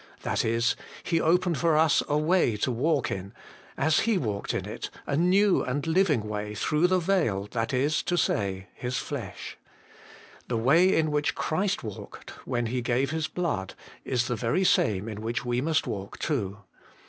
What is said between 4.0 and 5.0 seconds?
walked in it,'